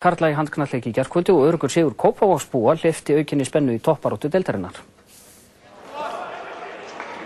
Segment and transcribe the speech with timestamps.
[0.00, 4.78] Karla í handknalleiki gerðkvöldu og örugur Sigur Kópavóksbúa hlifti aukinni spennu í topparóttu deltarinnar.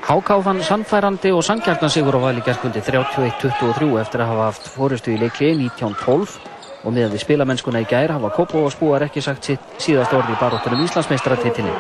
[0.03, 5.15] Háká vann sannfærandi og sangjarnan Sigur á vali gerðkvöldi 31-23 eftir að hafa haft fórustu
[5.15, 6.35] í leikli 19-12
[6.83, 10.83] og meðan við spilamennskuna í gær hafa Kópavóksbúar ekki sagt sitt síðast orði í baróttunum
[10.89, 11.79] Íslandsmeistaratitinni.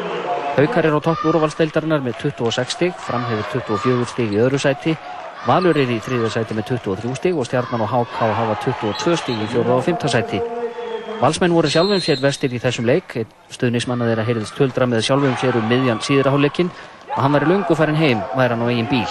[0.54, 4.94] Haukar er á topp úrvalsdeildarinnar með 26 stig, framhefur 24 stig í öðru sæti,
[5.44, 9.42] Valur er í þriðja sæti með 23 stig og Stjarnan og Háká hafa 22 stig
[9.42, 10.38] í fjóru og fymta sæti.
[11.20, 13.14] Valsmenn voru sjálfum sér vestir í þessum leik,
[13.54, 16.72] stuðnismanna þeirra heyrðist töldra með sjálfum sér um miðjan síðraháleikin
[17.14, 19.06] og hann væri lungu farin heim væri hann á eigin bíl.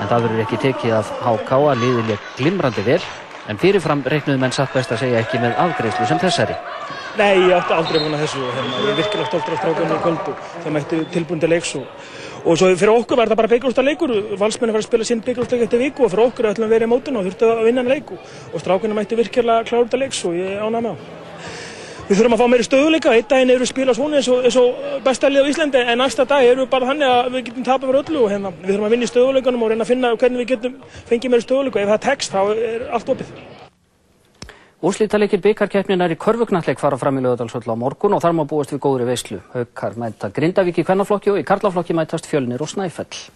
[0.00, 2.98] En það verður ekki tekið af HK að liðileg glimrandi vel,
[3.46, 6.56] en fyrirfram reiknuðu menn satt best að segja ekki með afgreifslu sem þessari.
[7.16, 10.00] Nei, ég átti aldrei vona þessu og hérna, ég er virkilega stoltur af strákunum í
[10.02, 11.86] kvöld og það mætti tilbúndi leiks og,
[12.42, 15.56] og svo fyrir okkur var það bara byggjúrsta leikur, valsmenni var að spila sinn byggjúrsta
[15.56, 17.86] leik eftir viku og fyrir okkur ætlum við verið í mótun og þurftu að vinna
[17.86, 18.18] en leiku
[18.52, 21.25] og strákunum mætti virkilega klára þetta leiks og ég ánaði með á.
[22.06, 24.44] Við þurfum að fá meiri stöðuleika, einn daginn eru við að spila svona eins og,
[24.46, 27.64] og besta lið á Íslandi en næsta dag eru við bara þannig að við getum
[27.66, 30.12] tapað fyrir öllu og hérna, við þurfum að vinna í stöðuleikanum og reyna að finna
[30.14, 30.76] hvernig við getum
[31.08, 31.82] fengið meiri stöðuleika.
[31.82, 33.32] Ef það er text þá er allt opið.
[34.86, 38.84] Úrslítalegir byggarkeppninar í körfugnalleg fara fram í lögadalsvöld á morgun og þar má búast við
[38.86, 39.40] góðri veislu.
[39.56, 43.26] Haukar mæta Grindavík í kvennaflokki og í karlaflokki mætast Fjölnir og Snæfell.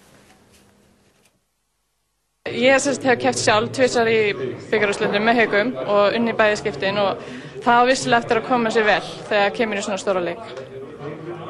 [2.48, 4.32] Ég sérst hef kæft sjálf tvisar í
[4.70, 7.18] byggarúslundum með haugum og unni bæði skiptin og
[7.60, 10.40] það á vissilega eftir að koma sér vel þegar kemur í svona stóra leik.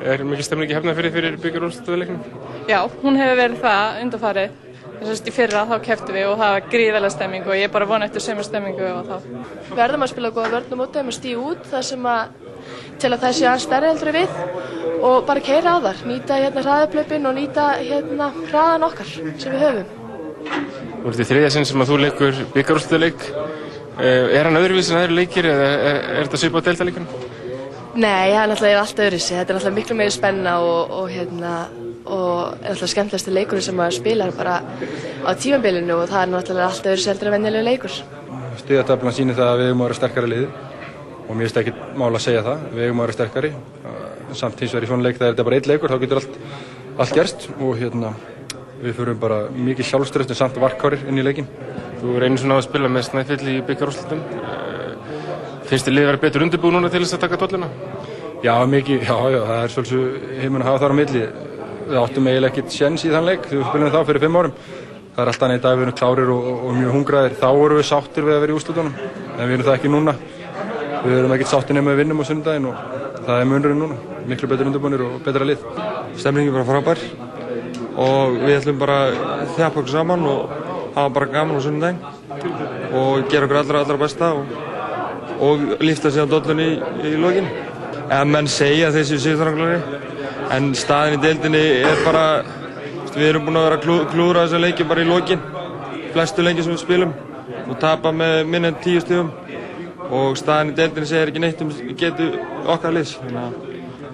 [0.03, 2.25] Er mikið stemningi hefna fyrir fyrir byggarúlstöðuleiknum?
[2.67, 4.57] Já, hún hefur verið það undarfarið.
[4.97, 7.73] Þess að í fyrra þá kæftu við og það var gríðarlega stemming og ég er
[7.79, 9.31] bara vonað eftir sömur stemmingu og þá.
[9.79, 12.35] Verðum að spila góða vörnum út og stíða út þar sem að
[12.99, 16.67] til að það sé aðeins stærri heldur við og bara keira á þar, nýta hérna
[16.67, 20.00] hraðaplöpin og nýta hérna hraðan okkar sem við höfum.
[21.01, 23.27] Þú ert í þriðja sinn sem að þú leikur byggarúlstöðuleik.
[24.01, 27.29] Er hann öðruvís en aðri leikir eða er, er þetta svipað á deltaleikunum?
[27.91, 29.37] Nei, það er náttúrulega allt öðru sig.
[29.37, 31.55] Þetta er náttúrulega miklu meiri spenna og, og, hérna,
[32.07, 34.61] og er náttúrulega skemmtilegsti leikur sem maður spilar bara
[35.27, 37.97] á tímabilinu og það er náttúrulega allt öðru sig heldur en vennilega leikur.
[38.61, 40.51] Stíðatöflan sýnir það að við höfum að vera sterkari liði
[41.27, 42.65] og mér finnst ekki mála að segja það.
[42.77, 43.53] Við höfum að vera sterkari.
[44.39, 46.41] Samt hins vegar í svona leik þetta er bara eitt leikur þá getur allt,
[47.03, 48.15] allt gerst og hérna,
[48.81, 51.49] við fyrir bara mikið sjálfströst en samt varkárir inn í leikin.
[52.01, 54.23] Þú reynir svona að spila með Snæfell í byggarúslutum.
[55.69, 57.69] Finnst þið liðið að vera betur undirbúið núna til þess að taka dolluna?
[58.41, 61.25] Já, mikið, já, já, það er svolítið heiminn að hafa þar á milli.
[61.91, 64.59] Við áttum eiginlega ekkert sjens í þann leik þegar við spilum þá fyrir fimm árum.
[65.11, 67.39] Það er alltaf neitt að við erum klárir og, og, mjög hungraðir.
[67.41, 68.95] Þá vorum við sáttir við að vera í úslutunum,
[69.37, 70.15] en við erum það ekki núna.
[71.05, 72.85] Við erum ekkert sáttir nema við vinnum á sundaginn og
[73.27, 73.99] það er munurinn núna.
[74.31, 75.67] Miklu betur undirbúinir og betra lið.
[76.17, 77.30] Stemningi bara frábær
[78.01, 80.57] og við ætlum bara að þjapa okkur saman og
[80.97, 82.03] hafa bara gaman á sundaginn
[82.97, 84.69] og gera okkur allra, allra besta og
[85.41, 87.49] og lífta sig á dollunni í, í lokin.
[88.11, 90.01] Eða menn segja þessi síðustranglarni,
[90.53, 92.25] en staðin í deildinni er bara,
[93.15, 95.43] við erum búin að vera klú, klúra þessa leiki bara í lokin,
[96.13, 97.15] flestu leiki sem við spilum
[97.71, 99.31] og tapa með minn en tíu stífum
[100.11, 101.71] og staðin í deildinni segir ekki neitt um
[102.03, 102.29] getu
[102.67, 103.17] okkar liðs.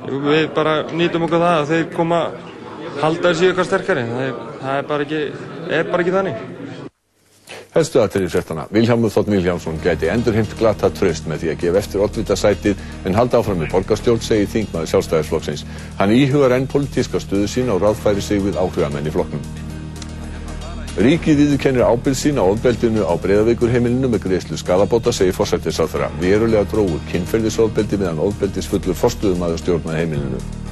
[0.06, 2.20] Við bara nýtum okkur það að þeir koma
[3.02, 5.24] halda þessi okkar sterkari, það er, það er bara ekki,
[5.78, 6.46] er bara ekki þannig.
[7.76, 8.62] Helstu aðtrið fréttana.
[8.72, 13.42] Vilhjálmur Þótt Vilhjálmsson gæti endurheimt glata tröst með því að gefa eftir oddvitasætið en halda
[13.42, 15.66] áfram með borgarstjórn, segir þingmaður sjálfstæðisflokksins.
[15.98, 19.44] Hann íhugar enn politíska stöðu sín og ráðfæri sig við áhrifamenn í flokknum.
[20.96, 26.08] Ríkið viðurkennir ábyrgð sín á ofbeldinu á breyðaveikurheimilinu með greiðslu skadabóta, segir forsættisáþara.
[26.22, 30.65] Verulega dróður kynferðisofbeldi meðan ofbeldisfullur forstuðumaður stjórnaði heimilinu.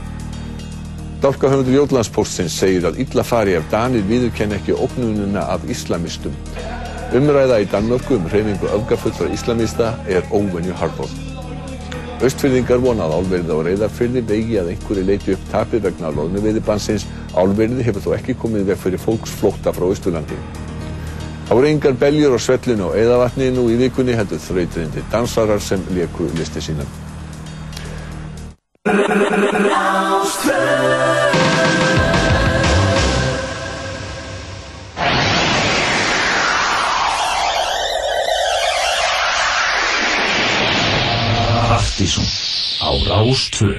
[1.24, 6.34] Dálkahöfundur Jótlandspóstsins segir að illa fari ef Danir viðurkenn ekki ógnununa af islamistum.
[7.16, 11.14] Umræða í Danmörku um hreyfingu öfgafullra islamista er óvenju hardbóð.
[12.28, 17.08] Östfyrðingar vonað álverði á reyðarfyrði vegi að einhverju leiti upp tapir vegna loðnuveiðibansins.
[17.32, 20.36] Álverði hefur þó ekki komið veg fyrir fólksflótta frá Östurlandi.
[21.48, 25.88] Það voru engar beljur á svellinu og eðavatni nú í vikunni heldur þrautrindi dansarar sem
[25.96, 26.84] leku listi sína.
[41.94, 42.26] Partíson
[42.82, 43.78] á Rástvö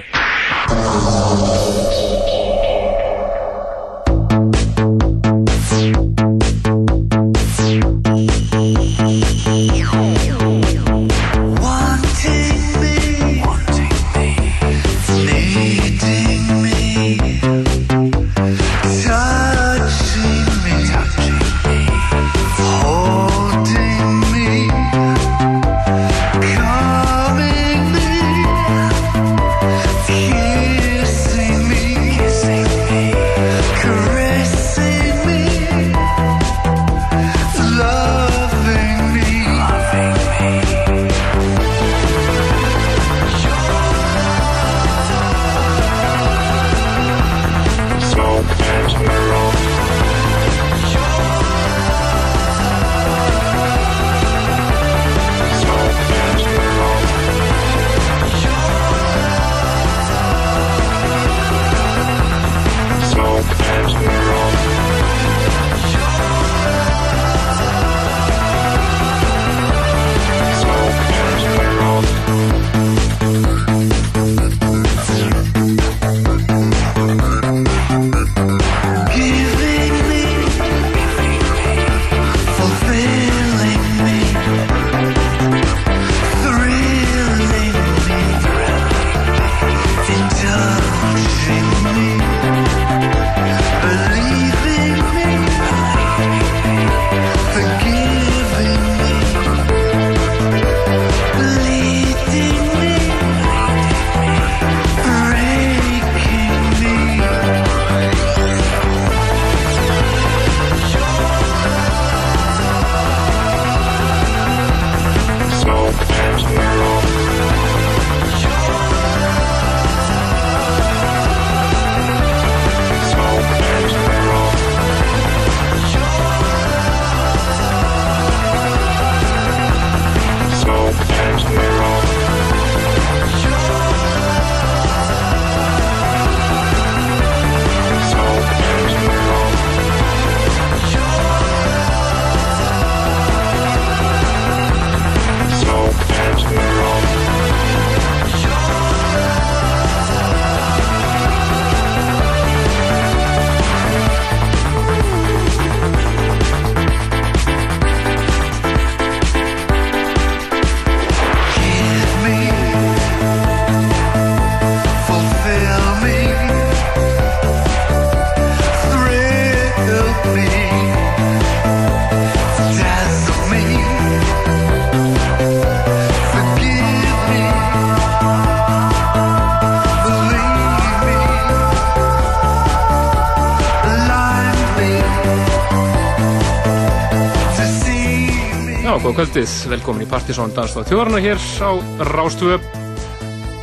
[189.15, 191.71] kvöldið, velkomin í Partisón Danstáð Þjóðarna hér á
[192.12, 192.57] Rástvö.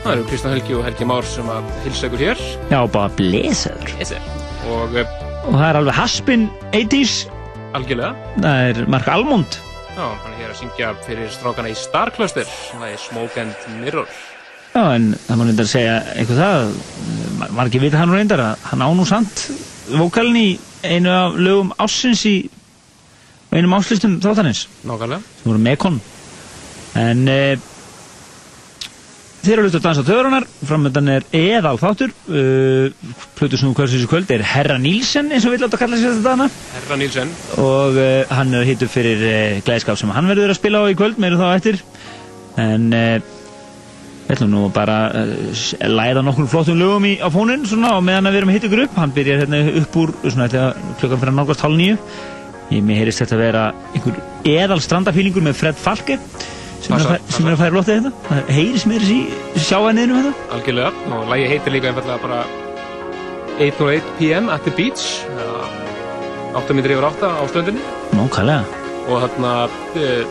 [0.03, 2.41] Það eru Kristján Helgi og Helgi Már sem að hilsa ykkur hér.
[2.73, 3.93] Já, bara blesaður.
[4.73, 5.13] Og uh,
[5.43, 6.45] Og það er alveg Haspin
[6.75, 7.15] 80s,
[7.77, 9.59] algjörlega, það er Mark Almond.
[9.93, 12.47] já, hann er hér að syngja fyrir strákana í Star Cluster.
[12.73, 14.09] Það er Smoke and Mirror.
[14.73, 16.73] Já, en það má reyndar segja eitthvað það,
[17.43, 19.43] mar- margir vita hann reyndar að hann á nú samt
[19.93, 20.49] vókalinn í
[20.87, 22.37] einu af lögum ássins í
[23.53, 25.21] einum áslistum þáttanins, Nákvæmlega.
[25.43, 26.01] Sem voru Mekon.
[26.99, 27.39] En e,
[29.43, 34.05] þeir eru að luta að dansa töðurinnar, framöndan er eðal þáttur, uh, plötu sem hversu
[34.11, 36.47] kvöld er Herra Nílsen eins og við láta kalla sér þetta dana.
[36.77, 37.33] Herra Nílsen.
[37.59, 40.99] og uh, hann er hittur fyrir uh, glæðskap sem hann verður að spila á í
[41.01, 41.81] kvöld meiru þá eftir
[42.63, 44.99] en við ætlum nú bara
[45.57, 48.57] s- læða nokkur flottum lögum í, á fónin svona og meðan að við erum að
[48.61, 50.47] hitta ykkur upp hann byrjar hérna upp úr svona
[51.01, 51.97] klukkan fyrir að nálgast hálf nýju
[52.77, 53.65] ég mér heyrist þetta að vera
[53.97, 56.19] einhver eðal strandafílingur með Fred Falke
[56.83, 60.57] sem, er, að, er færa loftið þetta það heyrist mér þessi sjá að niðurum þetta
[60.57, 60.91] Algjörlega.
[61.15, 62.41] Og lægi heitir líka einfallega bara
[63.63, 65.05] 8.08 PM at the beach.
[65.37, 65.61] eða
[66.63, 67.83] 8 minnir yfir 8 á stöndinni.
[68.19, 68.81] Nókvælega
[69.11, 70.23] Og þarna, uh,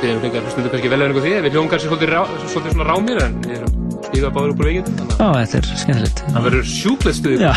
[0.00, 1.34] við hefum að stundu kannski velverðingu því.
[1.44, 2.08] Við hljóðum kannski svolítið,
[2.54, 3.72] svona rámir en við erum
[4.06, 4.88] stíðað báður upp úr veginn.
[5.18, 7.40] Ó, þetta er skemmtilegt Það verður sjúklegt stuðið.
[7.46, 7.52] Já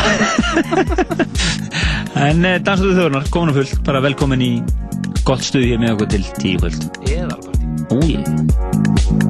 [2.20, 4.52] En uh, dansaðu þjóðurnar, komin og full bara velkomin í
[5.26, 7.66] gott stuð hér með okkur til tíu kvöld Eðalparti.
[7.96, 9.29] Úi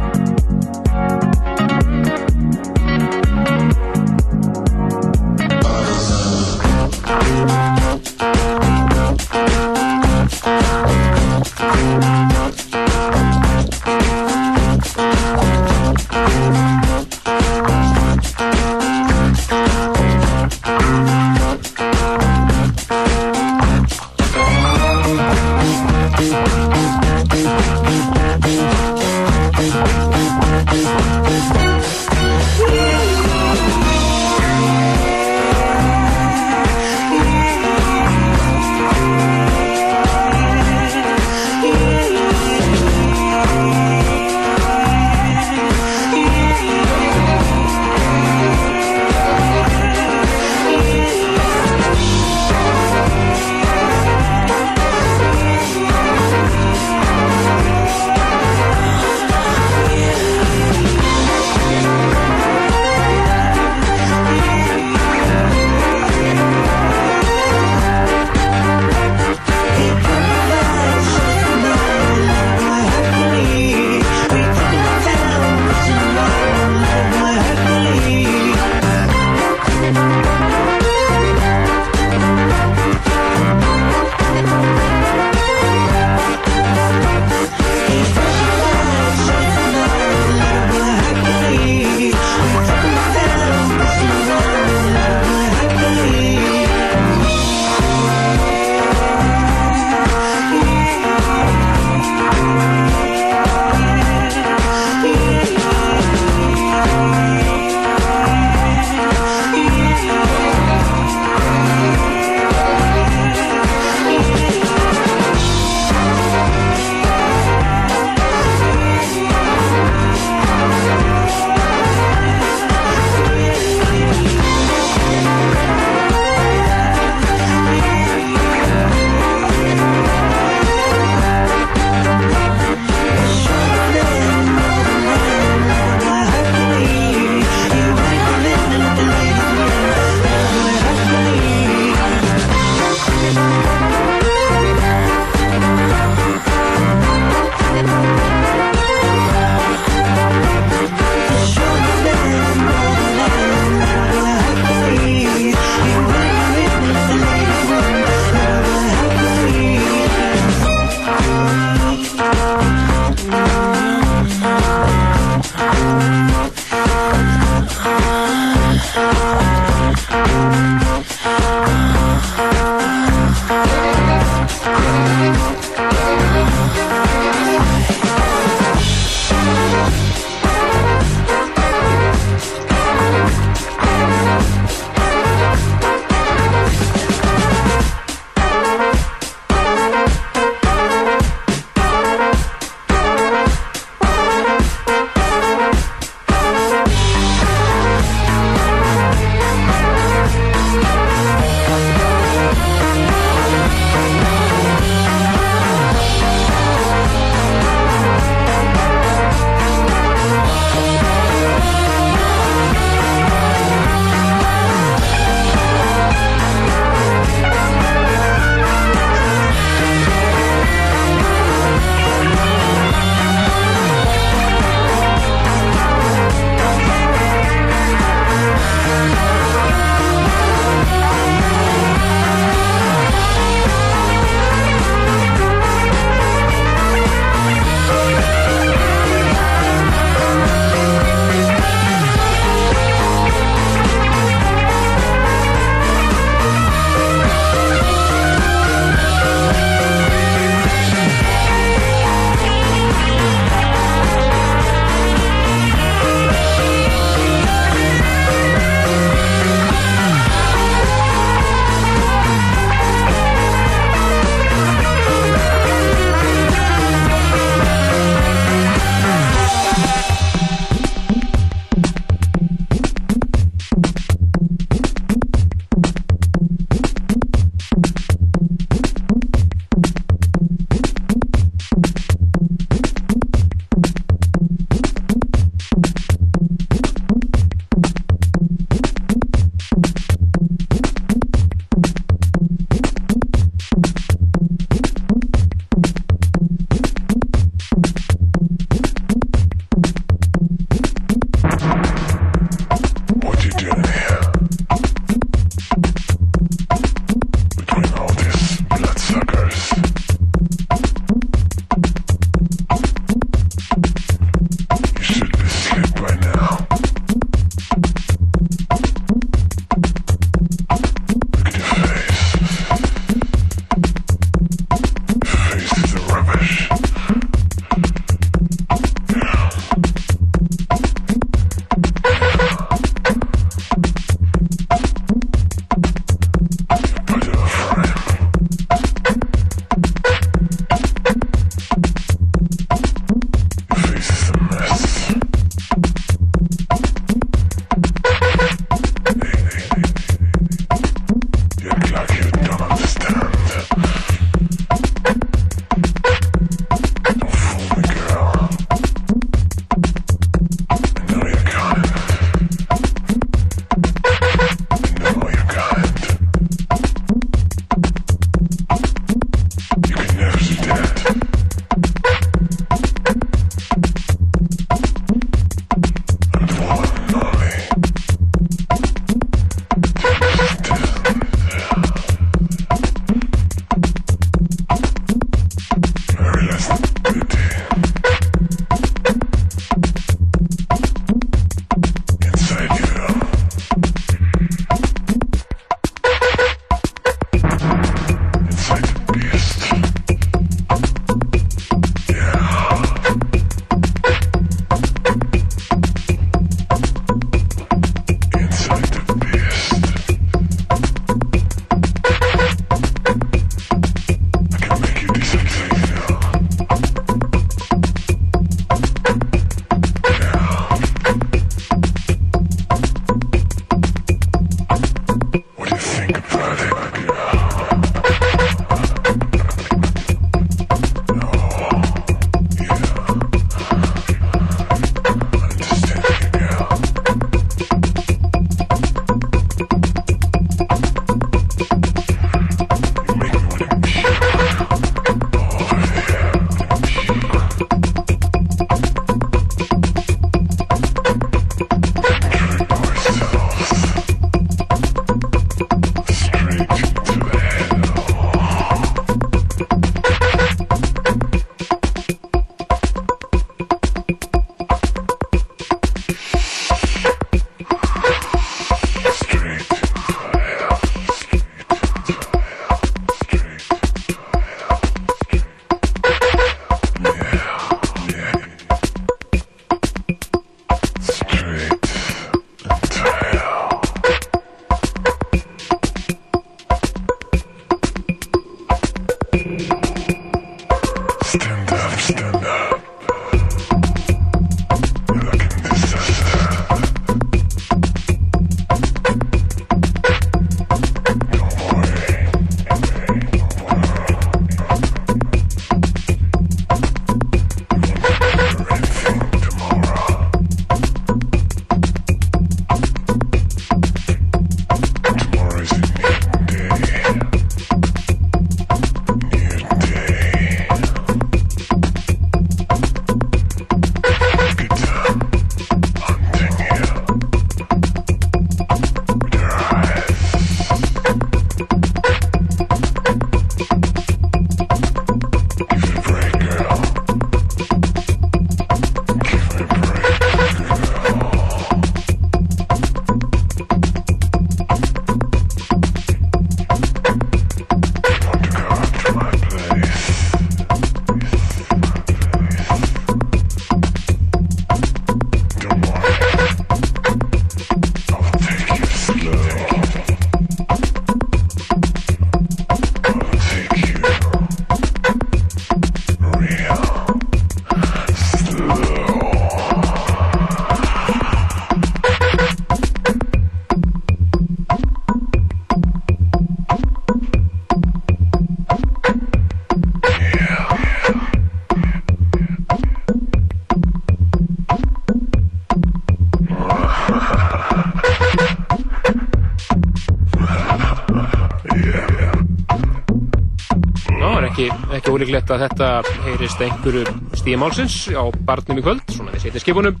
[594.96, 595.90] ekki ólíklegt að þetta
[596.26, 597.04] heyrist einhverju
[597.40, 600.00] stíðmálsins á barnum í kvöld, svona við setjum skipunum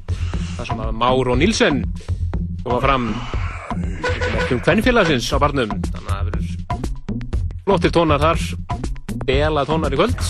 [0.60, 1.84] það sem að Már og Nílsen
[2.64, 3.06] koma fram
[4.50, 5.70] um kvennfélagsins á barnum.
[5.70, 6.50] Þannig að það verður
[7.64, 8.44] flottir tónar þar
[9.28, 10.24] bela tónar í kvöld.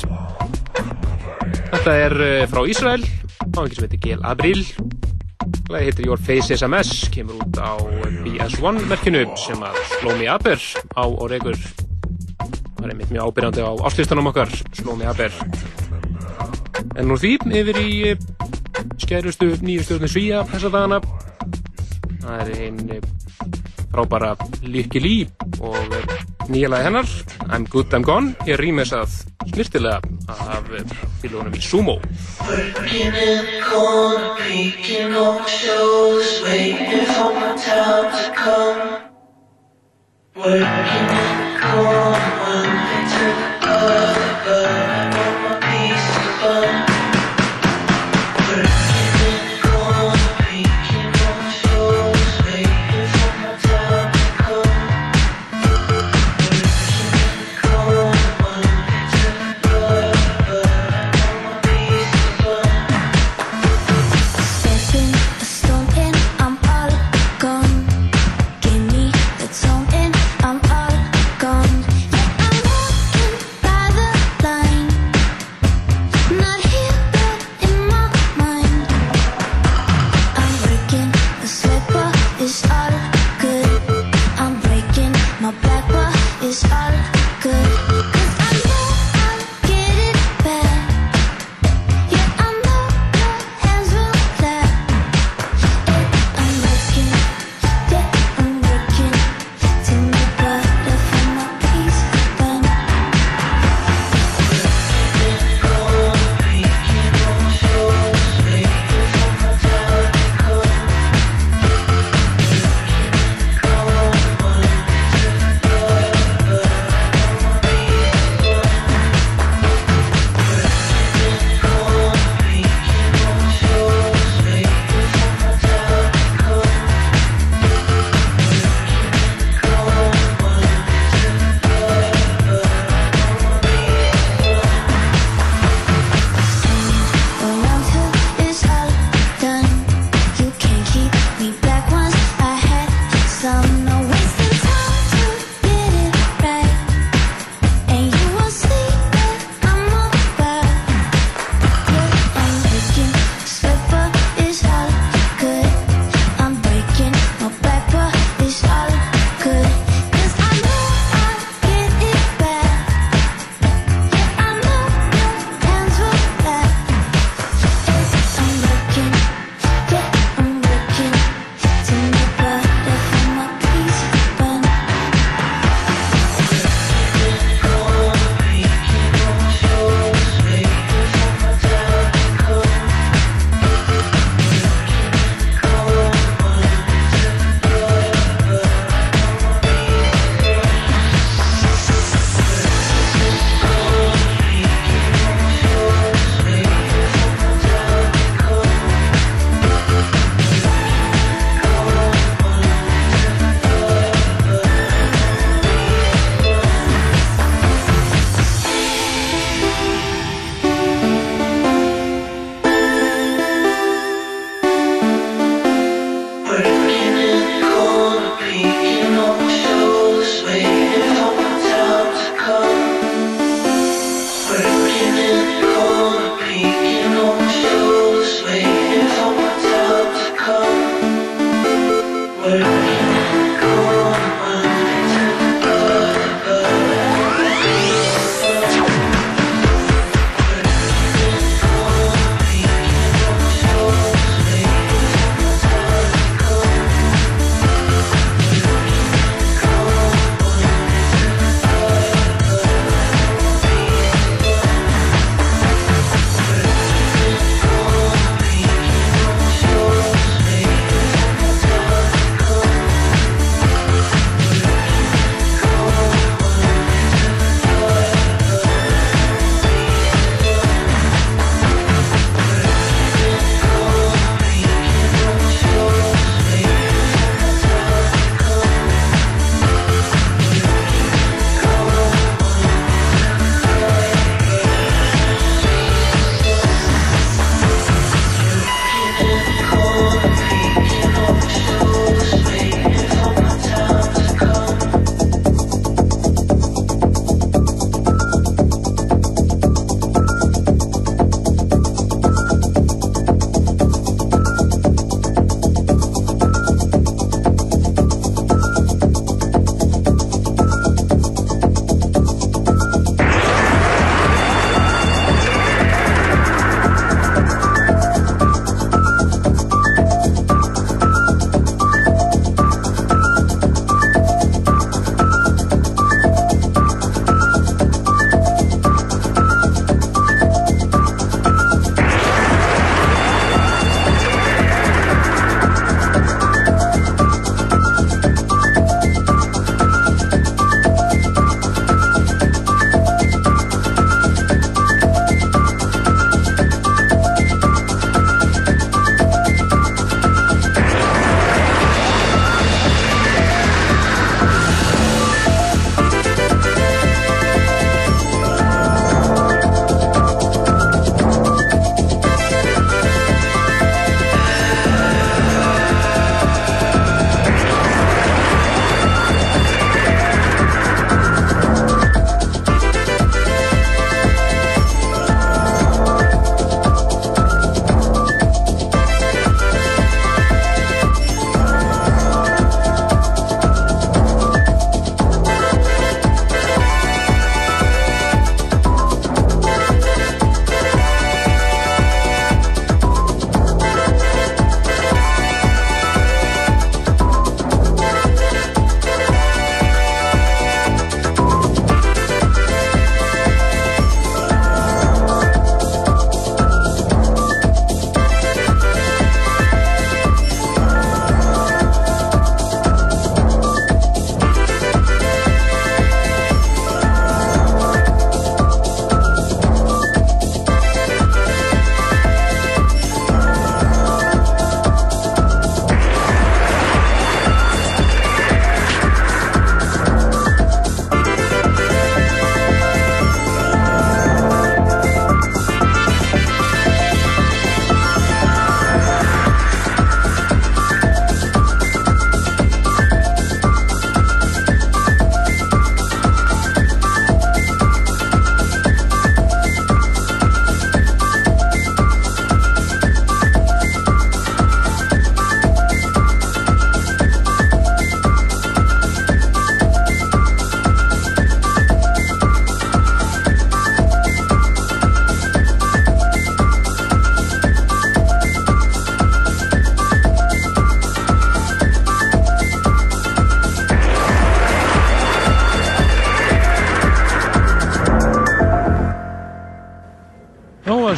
[1.71, 4.65] Þetta er eh, frá Ísrael á einhvers sem heitir Gel Abril.
[5.71, 7.75] Það heitir Your Face SMS, kemur út á
[8.27, 10.61] BS1 merkinu sem að Slómi Aber
[10.95, 11.59] á og reykur
[12.81, 15.35] það er einmitt mjög ábyrjandi á áslistanum okkar Slómi Aber
[16.97, 18.23] en nú því yfir í eh,
[19.01, 21.01] skærustu nýju stjórnum Svíja þessa dagana.
[22.21, 23.05] Það er einn eh,
[23.91, 24.33] frábara
[24.65, 25.17] Lykki Lí
[25.61, 26.15] og eh,
[26.49, 27.13] nýja lagi hennar
[27.51, 30.73] I'm Good I'm Gone ég rýmis að snirtilega af
[31.21, 31.99] fylgjónum í Sumo.
[32.47, 39.10] Working in the corner, peeking on shows, waiting for my time to come.
[40.41, 46.33] Working in the corner, one thing to the other, but I want my piece of
[46.41, 46.80] fun.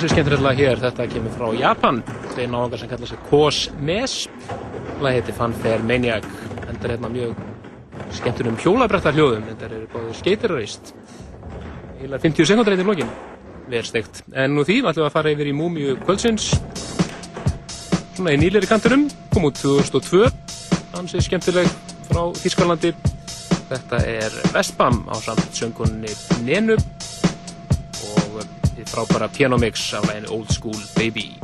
[0.03, 2.01] Ansi skemmtilega hér, þetta kemur frá Japan.
[2.33, 4.15] Þeir náðungar sem kalla sig Kos Mes
[4.99, 6.25] lag heiti Fanfare Maniac.
[6.57, 7.37] Þetta er hérna mjög
[8.17, 10.91] skemmtunum hjólabrættar hljóðum þetta er báður skeitirarist
[12.01, 13.13] heila 50 sekundar eitthvað í lokin.
[13.71, 16.49] Verð steikt, en nú því ætlum við að fara yfir í Múmiu kvöldsins.
[18.17, 20.27] Svona í nýleiri kanturum kom út 2002
[20.99, 21.71] ansi skemmtileg
[22.09, 22.91] frá Þískalandi
[23.71, 26.11] þetta er Vestbam á samt söngunni
[26.43, 26.81] Nenu
[28.93, 31.42] frábæra pianomix af læginu Old School Baby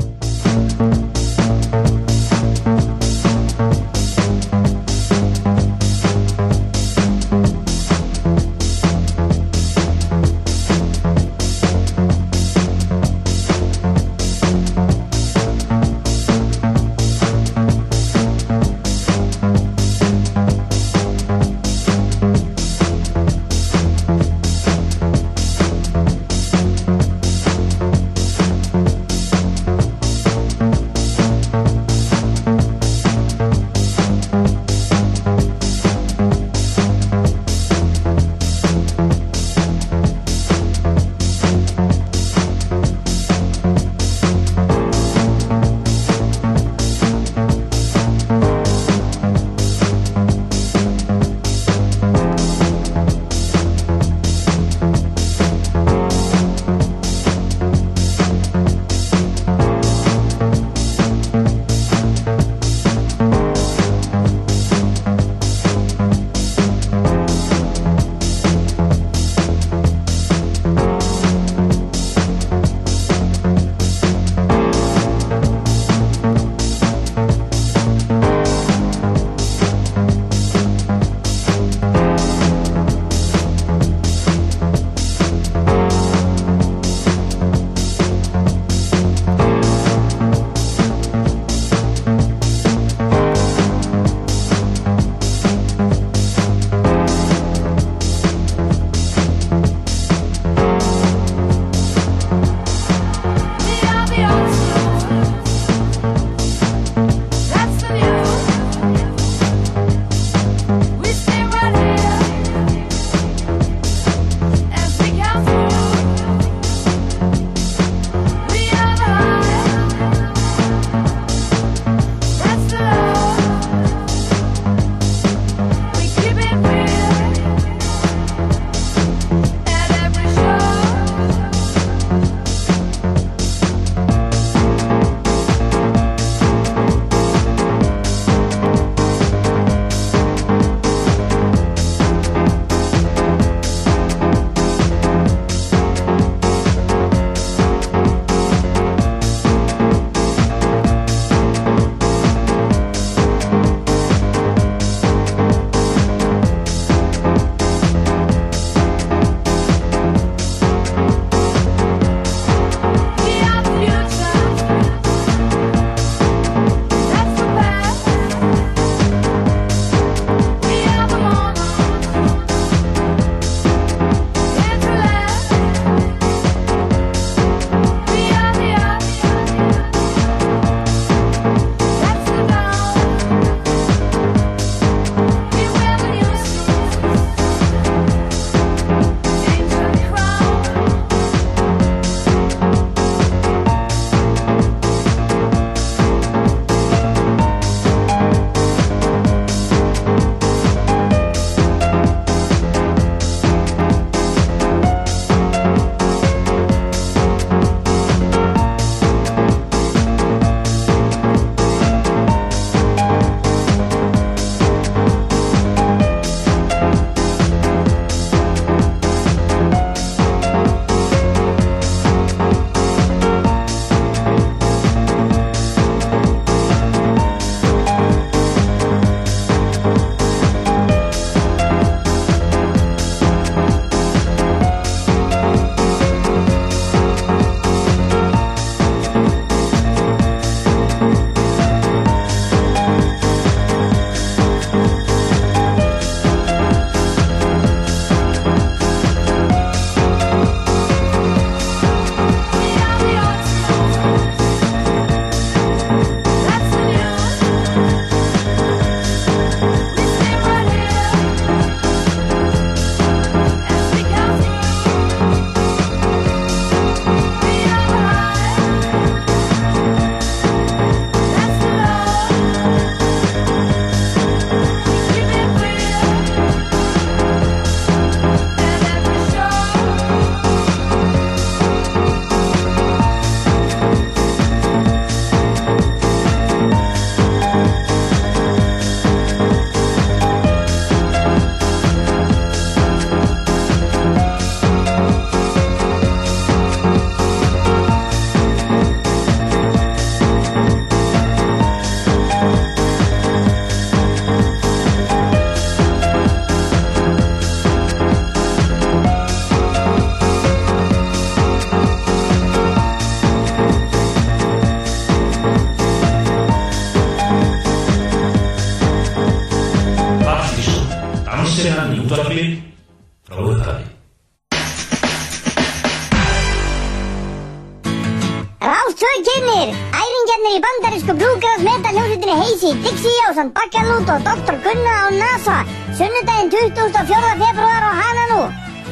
[333.39, 334.57] Ásand, Bakkalút og Dr.
[334.65, 335.57] Gunna á NASA
[335.99, 337.03] sunnudaginn 24.
[337.43, 338.43] februar á Hananú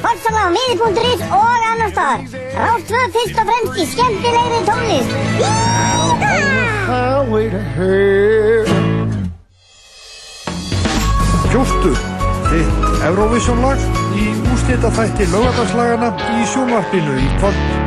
[0.02, 2.20] Forsala á miði.is og annar staðar
[2.54, 5.10] Rástöð fyrst og fremst í skemmtilegri tónlist
[7.74, 8.66] hell
[11.50, 11.92] Kjóstu
[12.46, 13.82] þitt Eurovision lag
[14.14, 17.85] í ústita þætti lögadagslagana í sjónvarpinu í kvöld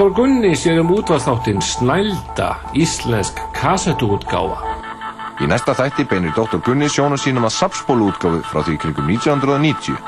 [0.00, 0.16] Dr.
[0.16, 4.56] Gunni sér um útvarþáttinn Snælda, íslensk kassettuútgáfa.
[5.44, 6.56] Í næsta þætti beinir Dr.
[6.64, 9.98] Gunni sjónu sínum að sapspóluútgáfu frá því kringum 1990.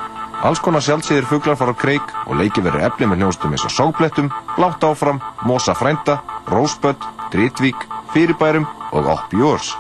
[0.49, 3.75] Alls konar sjálfsýðir fuglar fara á kreik og leiki verið efni með hljónstum eins og
[3.77, 7.85] Sóblettum, Blátt áfram, Mosa frænda, Rósbödd, Dritvík,
[8.15, 8.65] Fyrirbærum
[8.97, 9.75] og Upp Yours.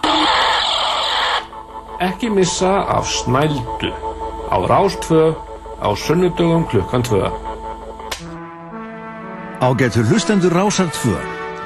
[2.04, 3.96] Ekki missa af Snældu
[4.52, 5.32] á Rástvö
[5.80, 7.51] á sunnudögum klukkan 2.
[9.62, 11.14] Ágættur hlustendur Rásar 2.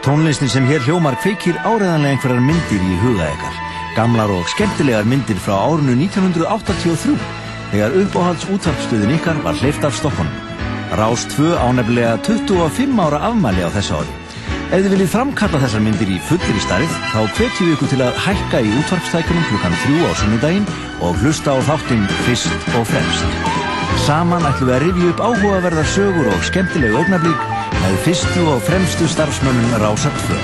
[0.05, 3.55] Tónlistin sem hér hljómar kveikir áreðanlega einhverjar myndir í huga ykkar.
[3.97, 7.17] Gamlar og skemmtilegar myndir frá árunu 1983
[7.71, 10.45] þegar uppáhalds útvarpstöðin ykkar var hleyft af Stokkonnum.
[11.01, 14.13] Rás 2 ánefnilega 25 ára afmæli á þessu ári.
[14.67, 18.05] Ef þið viljið framkalla þessar myndir í fullir í starið þá hvetjum við ykkur til
[18.05, 20.71] að hækka í útvarpstækunum klukkan 3 á sunnudaginn
[21.01, 23.53] og hlusta á þáttinn fyrst og fremst.
[24.05, 27.56] Saman ætlum við að rifja upp áhugaverðar sögur og skemmtilegu augnablík
[27.87, 30.39] með fyrstu og fremstu starfsmönnum Rása 2.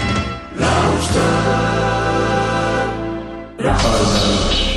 [3.58, 4.71] Rása 2.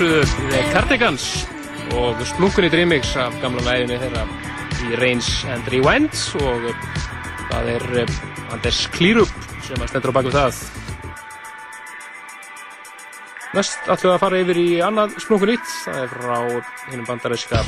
[0.00, 1.24] sjálfsögðu The Cardigans
[1.92, 4.22] og Splunkunni Dreamix af gamla læginni þeirra
[4.86, 6.68] í Reigns and Rewind og
[7.50, 8.12] það er eh,
[8.54, 9.34] Anders Klírup
[9.66, 10.62] sem stendur á baku það.
[13.58, 16.38] Næst ætlum við að fara yfir í annað Splunkun nýtt, það er frá
[16.86, 17.60] hinnum bandaríska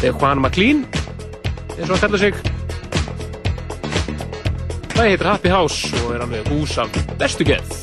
[0.00, 0.82] The Juan McLean
[1.76, 2.42] eins og að kalla sig.
[4.96, 7.79] Það heitir Happy House og er alveg hús af bestu geð.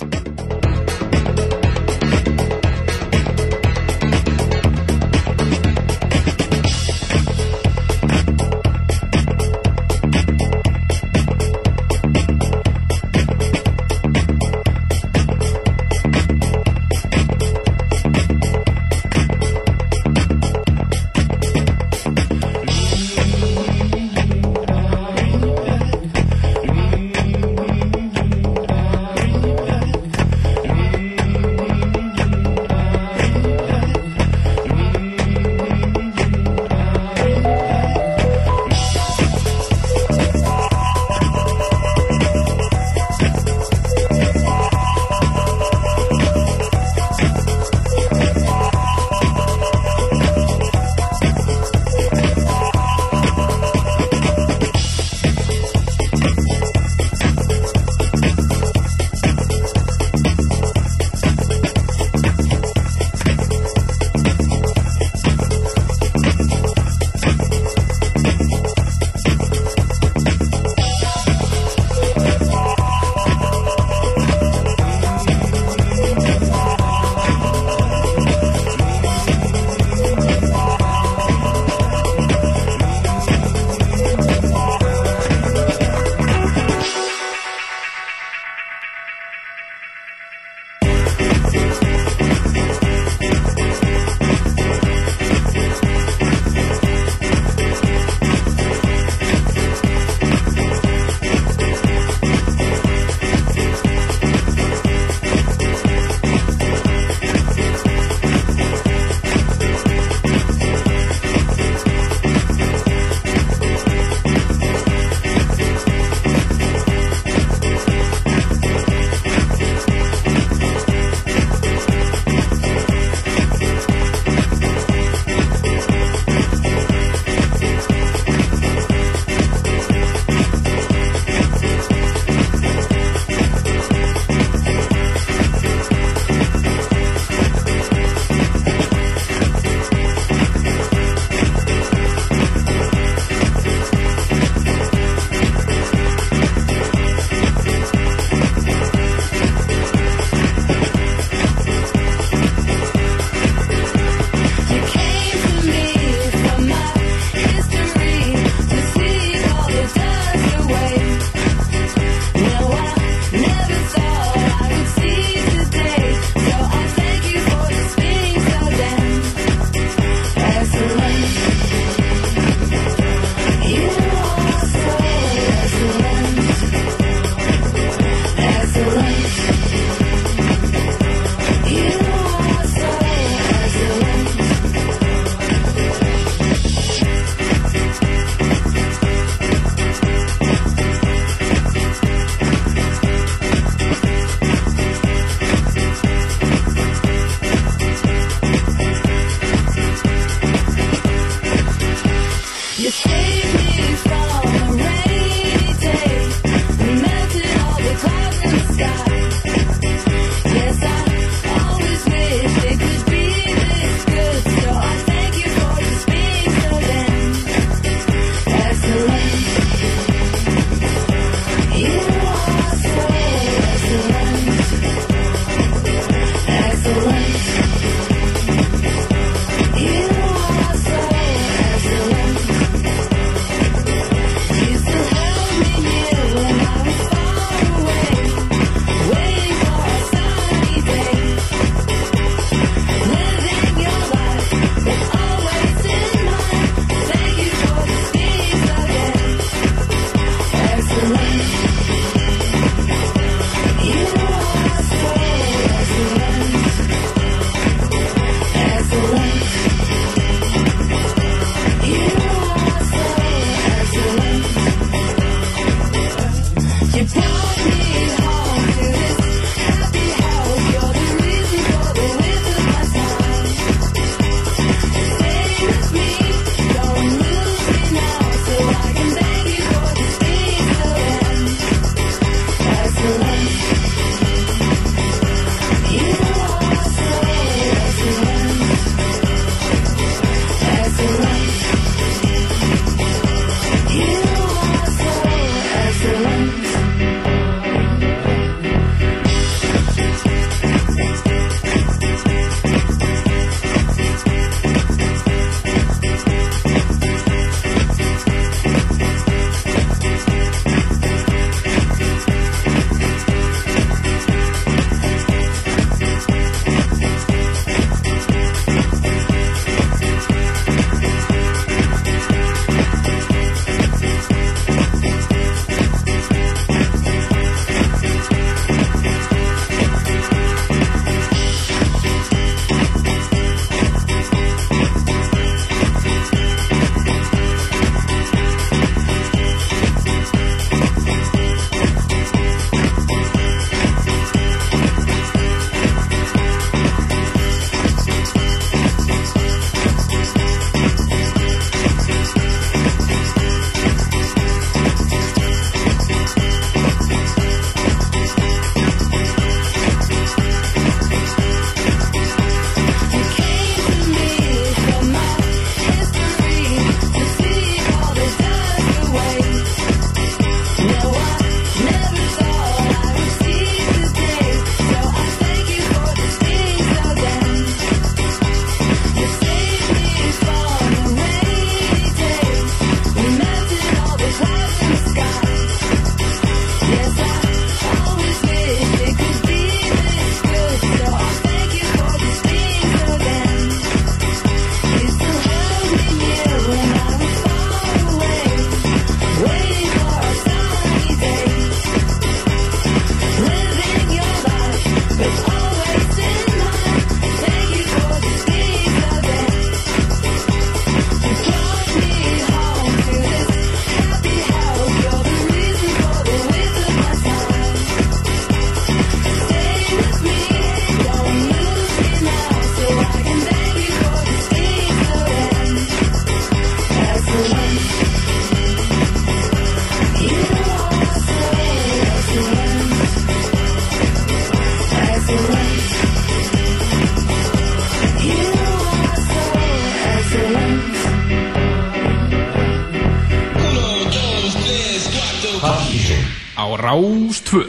[446.77, 447.66] Rás 2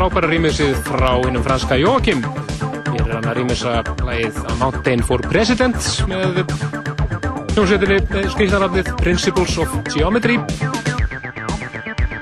[0.00, 2.22] frábæra rýmisið frá hinnum franska Jókim.
[2.94, 5.76] Ég er hann að rýmisa lægið A Mountain for President
[6.08, 6.38] með
[7.52, 10.38] hljómsveitinni eh, skriknarafnið Principles of Geometry.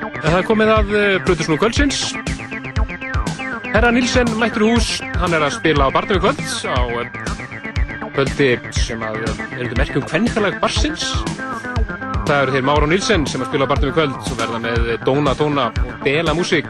[0.08, 2.02] En það komið að eh, Brutusnú Kvöldsins.
[3.68, 7.14] Herra Nilsen mættur hús, hann er að spila á barnum í kvöld á eh,
[8.18, 11.12] kvöldi sem að er um merkjum kvennfélag barsins.
[12.26, 14.94] Það eru þeir Máru Nilsen sem að spila á Bartum í kvöld og verða með
[15.06, 16.66] Dóna Dóna og Bela Musik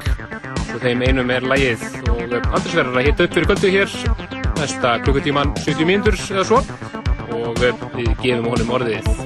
[0.78, 3.72] og þeim einum er lægið og við erum aldrei sverðar að hitta upp fyrir göldu
[3.74, 3.96] hér.
[4.60, 6.62] Næsta klukkutíman 70 mínútur eða svo.
[7.34, 9.17] Og við gefum honum orðið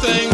[0.00, 0.31] thing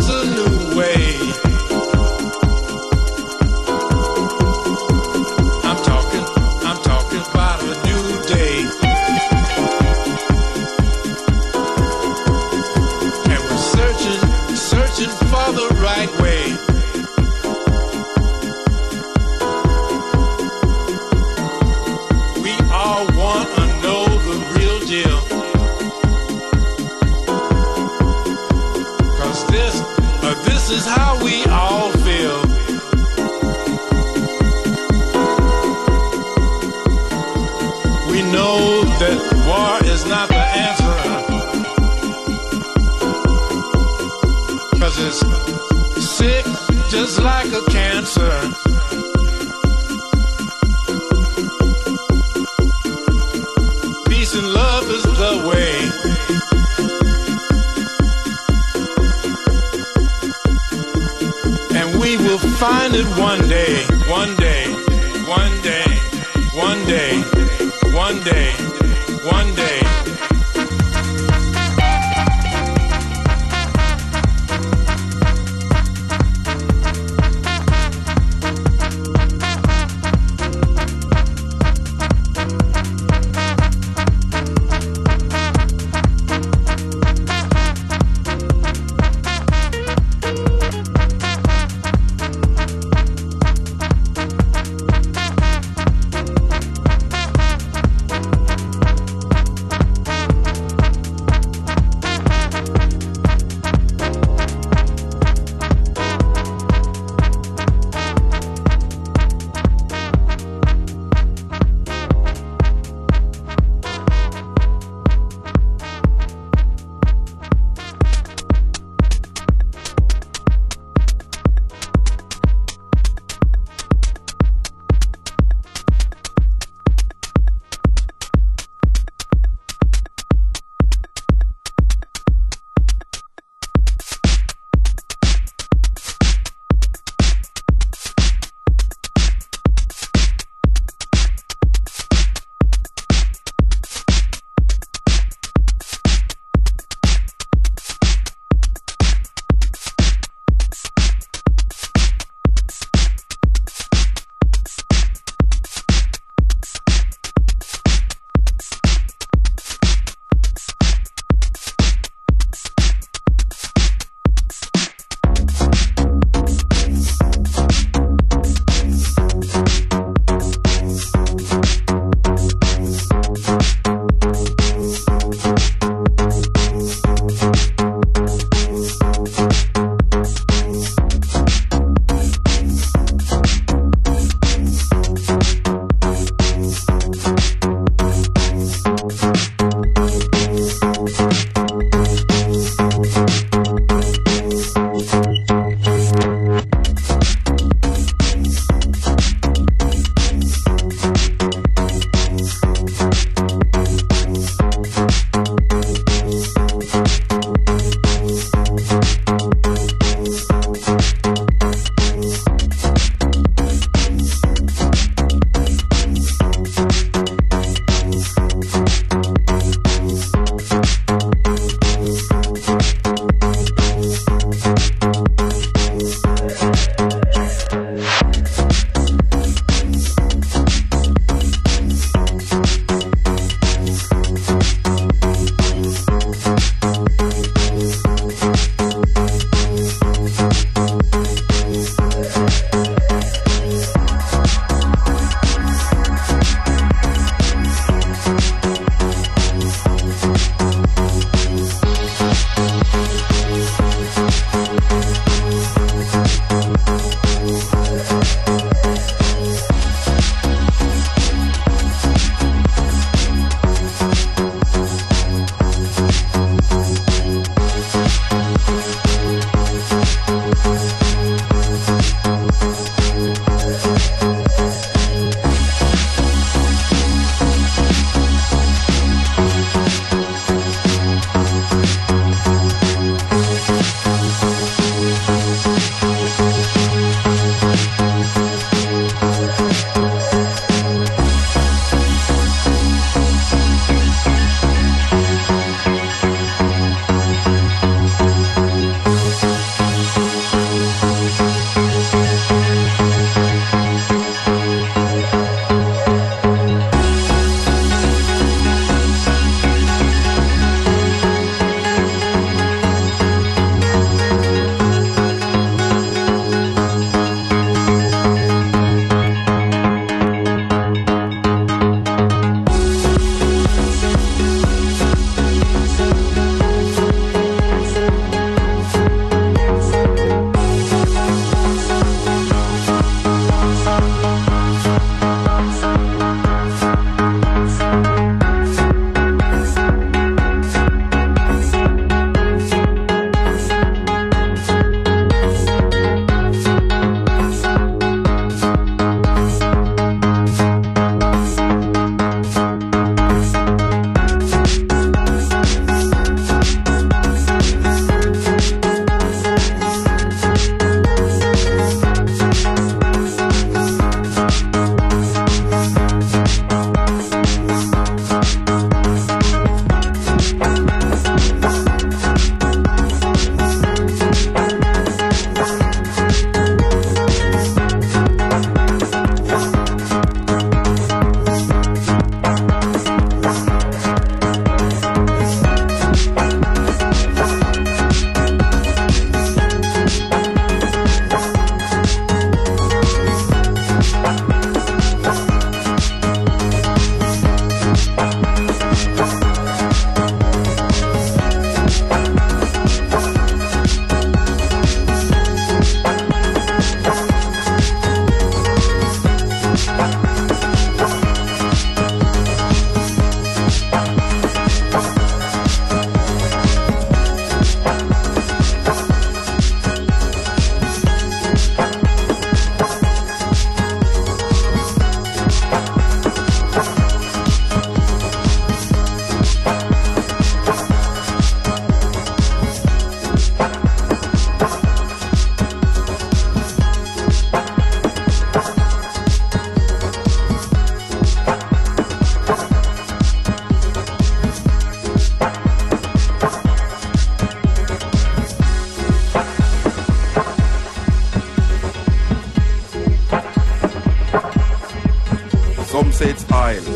[456.19, 456.88] say it's oil.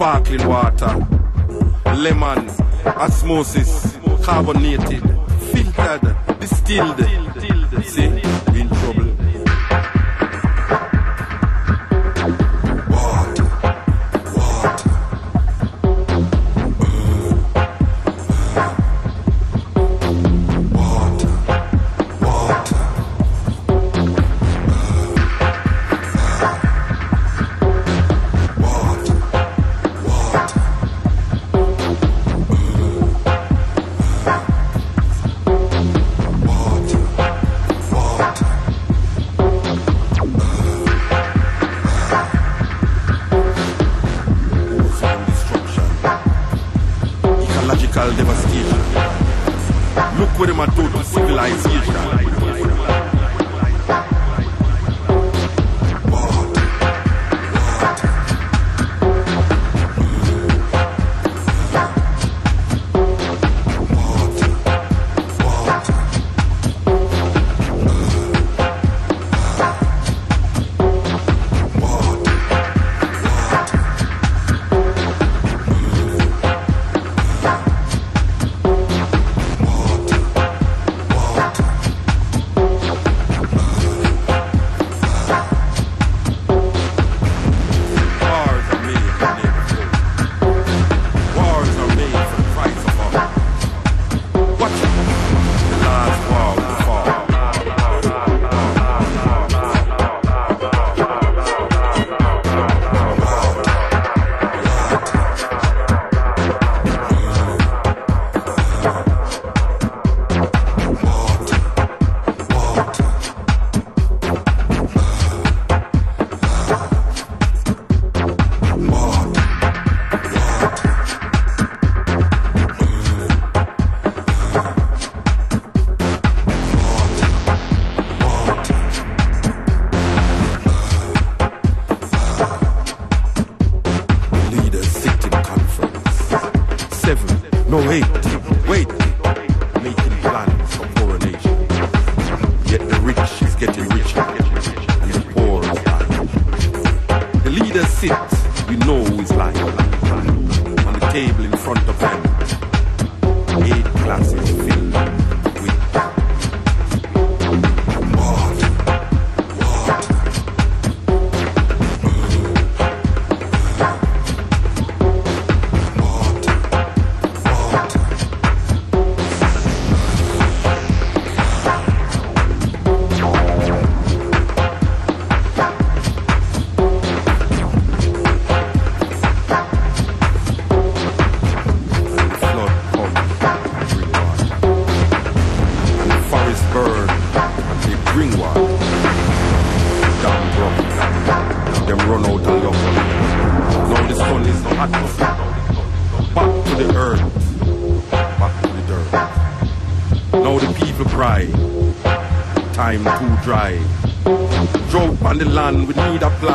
[0.00, 1.06] sparkling water,
[1.94, 2.48] lemon,
[2.86, 5.02] osmosis, carbonated,
[5.52, 7.04] filtered, distilled.
[7.84, 8.39] See?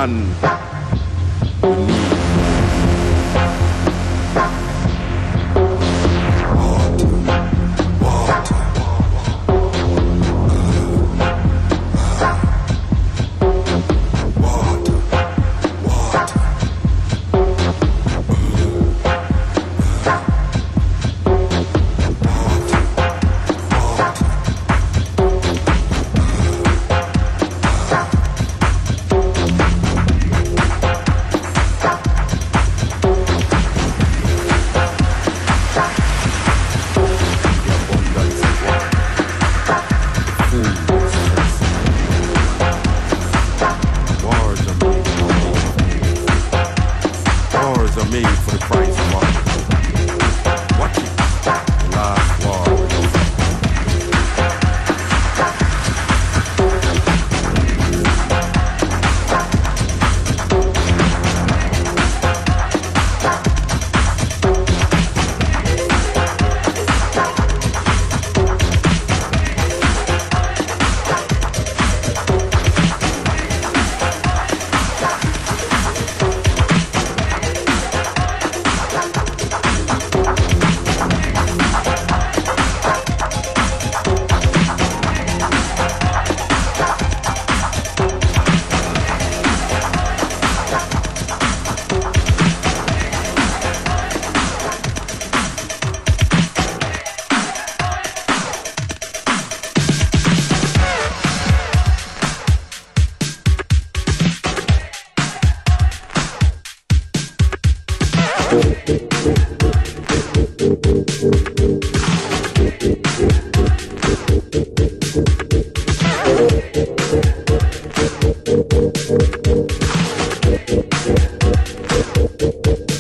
[0.06, 0.55] One.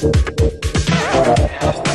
[0.06, 1.94] I have to.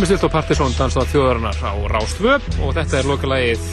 [0.00, 2.34] Við erum með stilt á Partiðsson danstáð þjóðarinnar á Rástvö.
[2.64, 3.64] Og þetta er lokalagið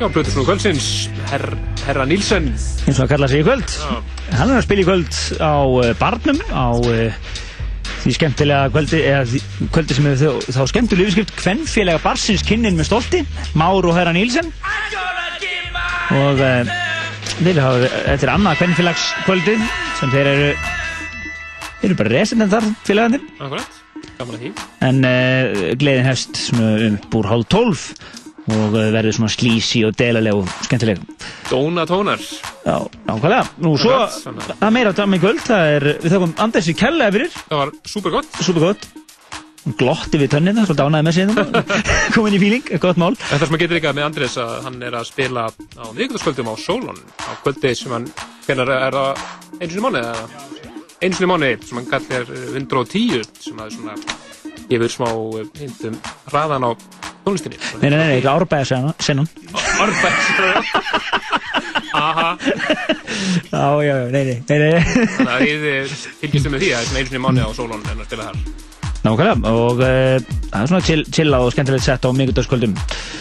[0.00, 0.86] já, Plutusnú kvöldsins
[1.30, 1.44] Her,
[1.84, 3.74] Herra Nílsen eins og að kalla sig í kvöld.
[4.34, 7.30] Hann er að spila í kvöld á uh, barnum á uh,
[8.00, 9.42] því skemmtilega kvöldi eða
[9.76, 13.22] kvöldi sem hefur þá, skemmtilega yfirskrift Kvennfélaga barsins kynnin með stolti
[13.54, 14.50] Már og Herra Nílsen
[16.18, 16.72] og uh,
[17.44, 19.54] þetta er annað kvennfélagskvöldi
[20.00, 20.50] sem þeir eru
[21.78, 23.79] þeir eru bara residendar félagandir Akkurat,
[24.84, 27.84] en uh, gleðin hefst um búr hálf tólf
[28.50, 31.02] og uh, verður svona slísi og delaleg og skemmtileg
[31.50, 32.22] Dóna tónar
[32.64, 32.76] Já,
[33.08, 33.44] nákvæmlega.
[33.64, 37.14] Nú, svo, það er meira á dæmi í kvöld, það er, við þakkum Andersi kærlega
[37.16, 37.38] fyrir.
[37.48, 38.36] Það var supergott.
[38.44, 38.88] Supergott.
[39.80, 41.66] Glotti við tönnina, svolítið ánæði með síðan.
[42.14, 43.12] Komin í fíling, gott mál.
[43.20, 46.54] Það sem að geta líka með Andrés að hann er að spila á miðvíkutaskvöldum á
[46.60, 48.08] Solon á kvöldi sem hann,
[48.46, 49.26] hvernig er það
[49.60, 50.59] einu sinni mánu eða
[51.00, 53.94] einu sinni mánu sem hann kallir 110 sem að svona
[54.70, 55.08] gefur smá
[55.58, 55.96] hindum
[56.30, 56.70] hraðan á
[57.24, 57.58] tónlistinni.
[57.80, 59.28] Nei, nei, nei, ekki árbæða senum.
[59.80, 60.10] Árbæða
[62.00, 62.38] Aha.
[63.50, 64.82] Já, já, nei, nei, nei, nei.
[65.16, 68.06] Þannig að þið fylgjistu með því að svona einu sinni mánu á Solon en að
[68.10, 68.42] spila þar.
[69.00, 72.76] Nákvæmlega, og það er svona chill, chilla og skemmtilegt sett á miðvíkutaskvöldum.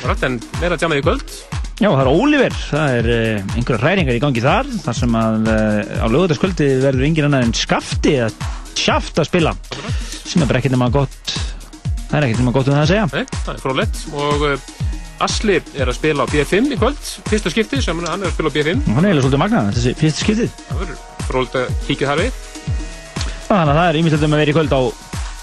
[0.06, 1.59] Rætt en meira tjamaði í kvöld.
[1.80, 5.45] Já, það er Óliver, það er uh, einhverja hræringar í gangi þar, þar sem að
[5.47, 8.49] uh, á lögutaskvöldi verður yngir annað en skafti eða
[8.80, 9.53] sjaft að spila,
[10.27, 11.31] sem er bara ekkert nema gott,
[12.10, 13.06] það er ekkert nema gott um það að segja.
[13.14, 14.68] Nei, það er frólætt og uh,
[15.23, 16.99] Asli er að spila á B5 í kvöld,
[17.31, 18.84] fyrsta skipti sem hann er að spila á B5.
[18.88, 20.53] Hann er eiginlega svolítið magnað, þessi fyrsta skiptið.
[20.68, 22.43] Það verður frólætt að kíkja þar við.
[23.49, 24.81] Þannig að það er ímyndilegt um að vera í kvöld á,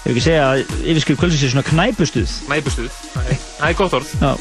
[0.05, 2.33] ef ekki segja að yfirskrift kvöldsins er svona knæpustuð.
[2.53, 4.15] Næpustuð, það er- það er gott orð.
[4.21, 4.33] Já.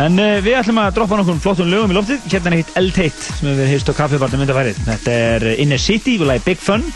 [0.00, 2.26] En uh, við ætlum að droppa nokkur flottum lögum í loftið.
[2.32, 4.82] Hérna er hitt eldheitt sem við hefum heist á kaffibarnum myndafærið.
[4.88, 6.86] Þetta er Inner City, við lagi Big Fun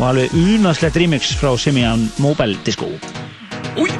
[0.00, 2.90] og alveg unaslegt remix frá Simian Mobile Disco.
[3.80, 3.92] Új!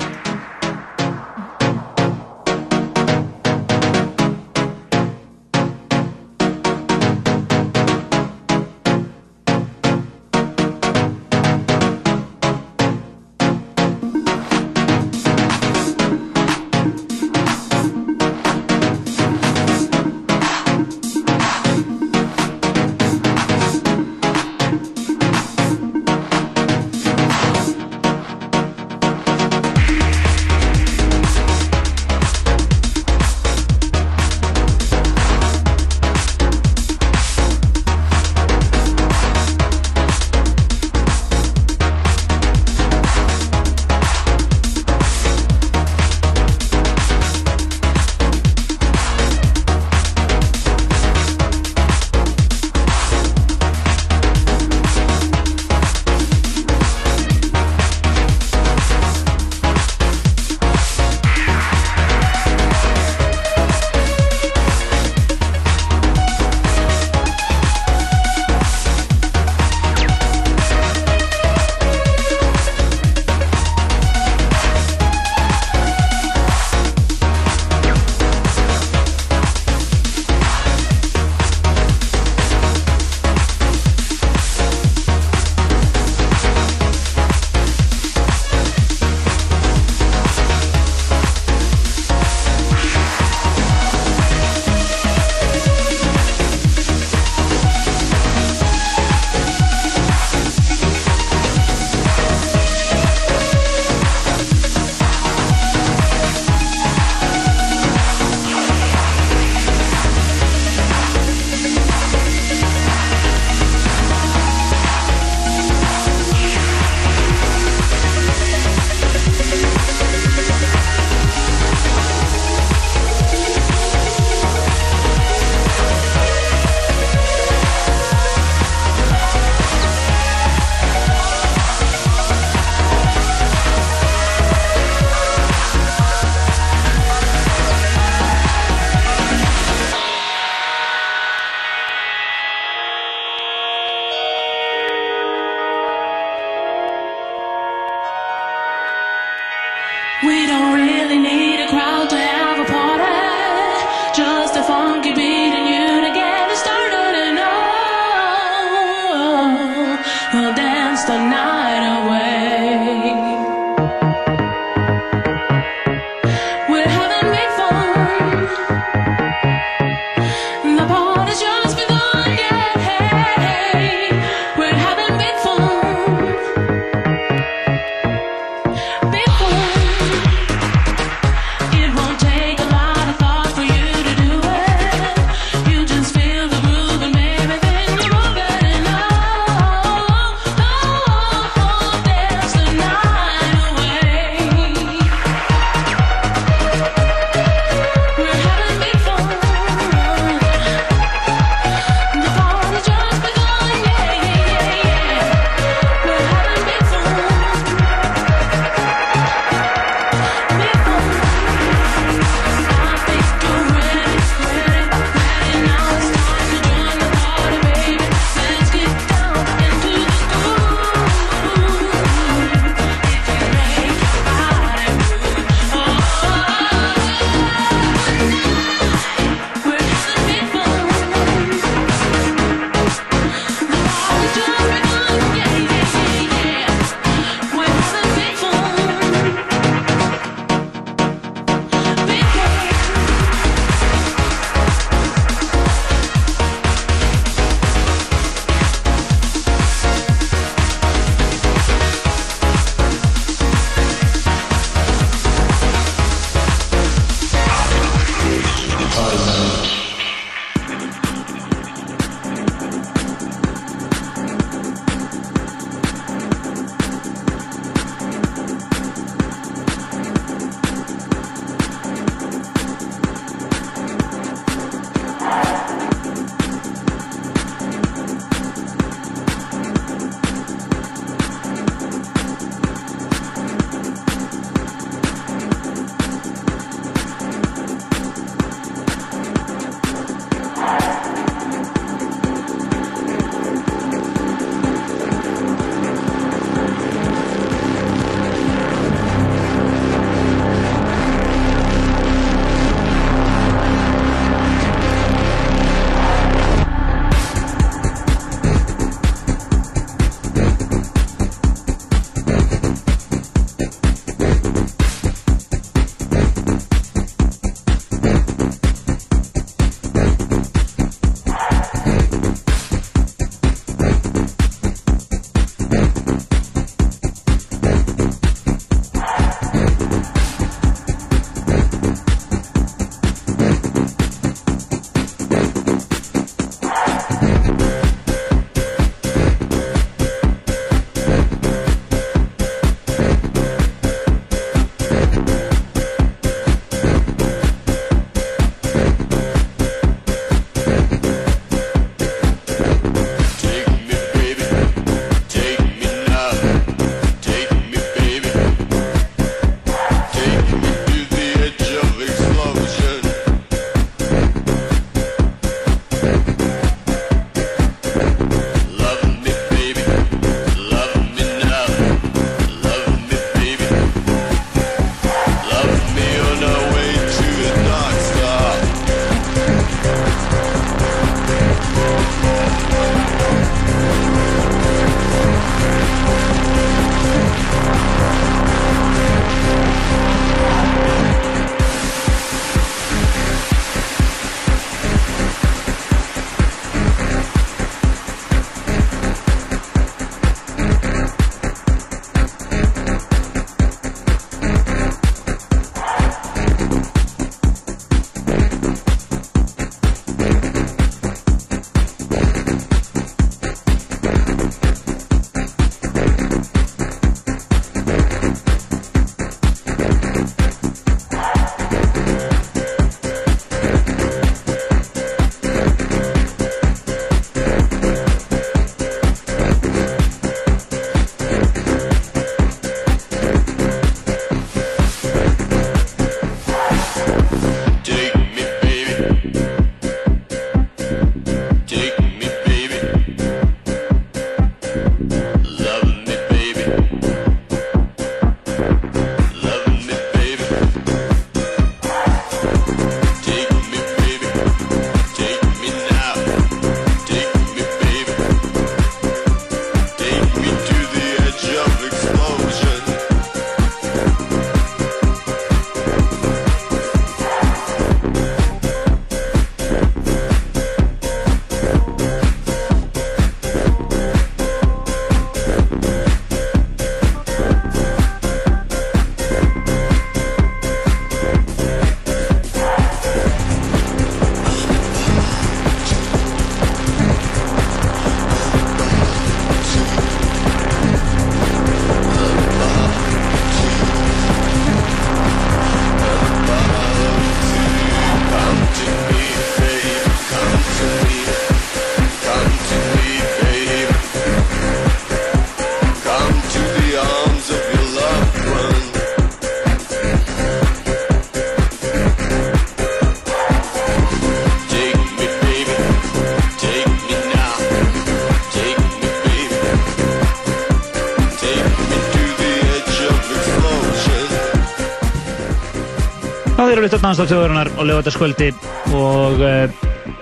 [527.19, 528.51] Þjóðurinnar og lögataskvöldi
[528.95, 529.73] og uh,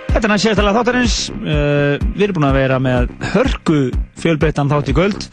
[0.09, 1.17] þetta er næst sérstæðlega þáttarins.
[1.37, 3.81] Uh, við erum búin að vera með hörku
[4.23, 5.27] fjölbreyttan þátt í kvöld.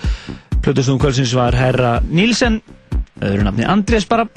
[0.66, 2.59] Plötustum kvöldsins var herra Nílsen,
[3.22, 4.27] öðru nafni Andrés bara.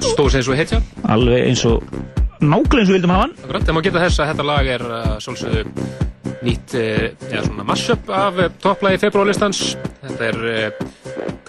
[0.00, 0.80] Stóð sem eins og hetja.
[1.10, 1.82] Alveg eins og
[2.40, 3.34] nákvæmlega eins og vildum hafa hann.
[3.42, 5.64] Akkurat, þegar maður geta þess að þetta lag er uh, svolítið
[6.46, 9.58] nýtt, uh, eða svona mashup af uh, topplagi februarlistans.
[10.06, 10.68] Þetta er uh,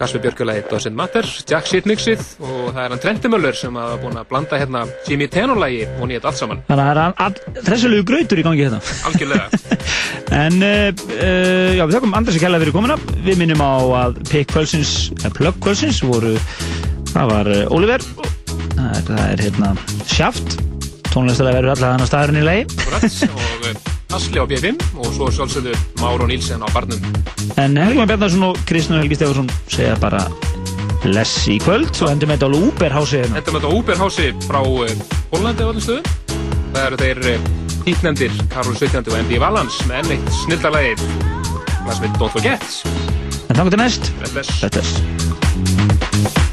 [0.01, 3.97] Kasper Björkulagi Doesn't Matter, Jack Shit Mixið og það er hann Trenti Möller sem hafa
[4.01, 6.63] búin að blanda hérna Jimmy Tenor-lagi og nýtt allt saman.
[6.69, 8.81] Þannig að það er þressulegu grautur í gangi hérna.
[9.09, 9.49] Algjörlega.
[10.31, 12.95] En uh, uh, já, við þakkum Andrés að kella fyrir komuna.
[13.25, 13.73] Við minnum á
[14.05, 16.33] að pick kvölsins, eða plug kvölsins voru,
[17.11, 18.05] það var Oliver,
[18.77, 19.73] það er, það er hérna
[20.07, 20.59] Sjaft,
[21.11, 22.59] tónlistalega verður allavega hann að staðurinn í lei.
[22.63, 26.99] Akkurat, og Asli á B5 og svo sjálfsögðu Máru og Nílsen á barnum.
[27.55, 30.25] En Helgi Már Bjarnarsson og Kristján Helgi Stefansson segja bara
[31.01, 33.39] bless í kvöld og endur með þetta á Uberhási hérna.
[33.39, 34.93] Þetta með þetta Uberhási frá uh,
[35.33, 36.05] Hollandi á öllum stöðum.
[36.71, 37.49] Það eru þeir uh,
[37.87, 39.01] tíknendir Karol 17.
[39.09, 40.93] og MD Valans með enn eitt snildarlagi.
[41.81, 42.69] Það sem heit Don't Forget.
[43.49, 44.13] En þannig til næst.
[44.21, 44.63] Bless.
[44.69, 46.50] Bless.